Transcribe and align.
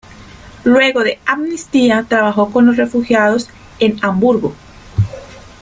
Luego 0.63 1.03
de 1.03 1.19
amnistía 1.27 2.01
trabajo 2.09 2.49
con 2.49 2.65
los 2.65 2.75
refugiados 2.75 3.51
en 3.77 3.99
Hamburgo. 4.01 4.55